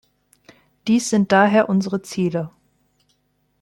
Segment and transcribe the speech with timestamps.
[0.87, 2.49] Dies sind daher unsere Ziele.